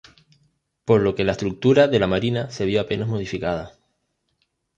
Por 0.83 1.01
lo 1.01 1.13
que 1.13 1.23
la 1.23 1.33
estructura 1.33 1.87
de 1.87 1.99
la 1.99 2.07
marina 2.07 2.49
se 2.49 2.65
vio 2.65 2.81
apenas 2.81 3.07
modificada. 3.07 3.75